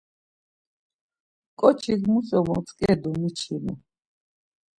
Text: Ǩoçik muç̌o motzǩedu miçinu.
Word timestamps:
Ǩoçik 1.59 2.01
muç̌o 2.11 2.39
motzǩedu 2.47 3.11
miçinu. 3.21 3.73